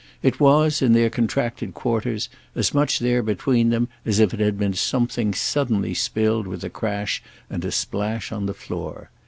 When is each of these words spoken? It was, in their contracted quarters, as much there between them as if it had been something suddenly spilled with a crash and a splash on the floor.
It 0.23 0.39
was, 0.39 0.81
in 0.81 0.93
their 0.93 1.11
contracted 1.11 1.75
quarters, 1.75 2.27
as 2.55 2.73
much 2.73 2.97
there 2.97 3.21
between 3.21 3.69
them 3.69 3.87
as 4.03 4.17
if 4.19 4.33
it 4.33 4.39
had 4.39 4.57
been 4.57 4.73
something 4.73 5.31
suddenly 5.31 5.93
spilled 5.93 6.47
with 6.47 6.63
a 6.63 6.71
crash 6.71 7.21
and 7.51 7.63
a 7.63 7.71
splash 7.71 8.31
on 8.31 8.47
the 8.47 8.55
floor. 8.55 9.11